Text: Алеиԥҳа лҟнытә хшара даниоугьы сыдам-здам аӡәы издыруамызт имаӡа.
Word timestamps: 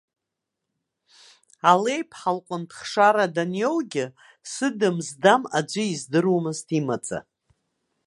Алеиԥҳа 1.71 2.31
лҟнытә 2.37 2.75
хшара 2.79 3.25
даниоугьы 3.35 4.05
сыдам-здам 4.51 5.41
аӡәы 5.57 5.83
издыруамызт 5.93 6.67
имаӡа. 6.79 7.19